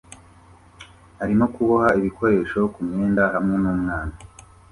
[1.23, 4.15] arimo kuboha ibikoresho kumyenda hamwe numwana